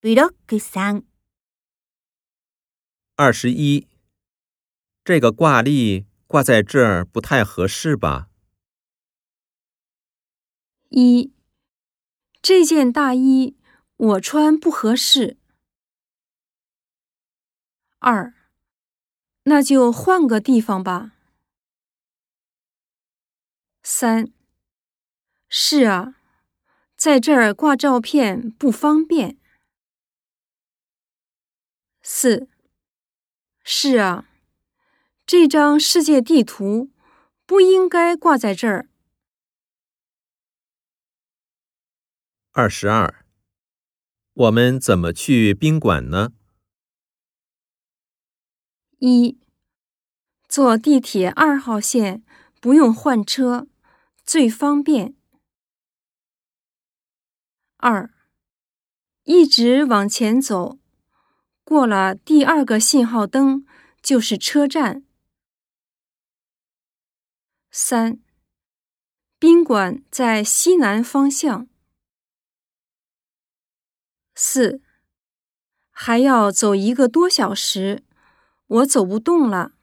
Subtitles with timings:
[0.00, 1.02] ブロック三、
[3.16, 3.88] 二十一，
[5.02, 8.28] 这个挂历挂在这儿不太合适吧？
[10.90, 11.32] 一，
[12.42, 13.56] 这件大衣
[13.96, 15.38] 我穿不合适。
[17.98, 18.34] 二，
[19.44, 21.12] 那就换个地方吧。
[23.82, 24.30] 三，
[25.48, 26.16] 是啊，
[26.96, 29.38] 在这儿挂照片不方便。
[32.21, 32.49] 四，
[33.63, 34.27] 是啊，
[35.25, 36.91] 这张世界地图
[37.45, 38.89] 不应该挂在这儿。
[42.51, 43.23] 二十二，
[44.33, 46.33] 我们怎么去宾馆呢？
[48.97, 49.39] 一，
[50.49, 52.25] 坐地铁二号线
[52.59, 53.69] 不用换车，
[54.25, 55.15] 最方便。
[57.77, 58.13] 二，
[59.23, 60.78] 一直往前走，
[61.69, 63.63] 过了第二个信号灯
[64.01, 65.03] 就是车站。
[67.69, 68.19] 三，
[69.37, 71.67] 宾馆在西南方向。
[74.33, 74.81] 四，
[75.91, 78.03] 还要走一个多小时，
[78.65, 79.73] 我走不动了。